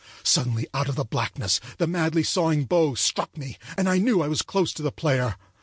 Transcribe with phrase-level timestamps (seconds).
[0.23, 4.27] Suddenly out of the blackness the madly sawing bow struck me, and I knew I
[4.29, 5.35] was close to the player.